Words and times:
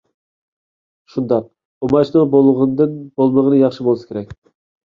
شۇنداق 1.15 1.45
«ئۇماچ»نىڭ 1.87 2.31
بولغىنىدىن 2.37 2.97
بولمىغنى 3.21 3.61
ياخشى 3.63 3.89
بولسا 3.91 4.09
كېرەك. 4.11 4.35